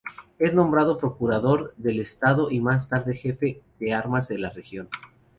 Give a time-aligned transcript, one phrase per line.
[0.39, 4.89] Es nombrado procurador del Estado y más tarde jefe de armas de la región.